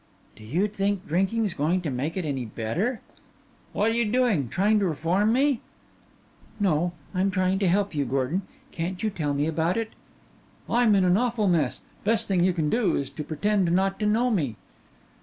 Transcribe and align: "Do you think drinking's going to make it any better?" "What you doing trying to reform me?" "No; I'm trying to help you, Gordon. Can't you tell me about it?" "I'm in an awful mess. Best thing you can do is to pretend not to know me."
"Do 0.35 0.43
you 0.43 0.67
think 0.67 1.07
drinking's 1.07 1.53
going 1.53 1.81
to 1.81 1.91
make 1.91 2.17
it 2.17 2.25
any 2.25 2.43
better?" 2.43 3.01
"What 3.71 3.93
you 3.93 4.03
doing 4.03 4.49
trying 4.49 4.79
to 4.79 4.87
reform 4.87 5.31
me?" 5.31 5.61
"No; 6.59 6.93
I'm 7.13 7.29
trying 7.29 7.59
to 7.59 7.67
help 7.67 7.93
you, 7.93 8.03
Gordon. 8.03 8.41
Can't 8.71 9.03
you 9.03 9.11
tell 9.11 9.35
me 9.35 9.45
about 9.45 9.77
it?" 9.77 9.91
"I'm 10.67 10.95
in 10.95 11.05
an 11.05 11.17
awful 11.17 11.47
mess. 11.47 11.81
Best 12.03 12.27
thing 12.27 12.43
you 12.43 12.51
can 12.51 12.67
do 12.67 12.95
is 12.95 13.11
to 13.11 13.23
pretend 13.23 13.71
not 13.71 13.99
to 13.99 14.07
know 14.07 14.31
me." 14.31 14.55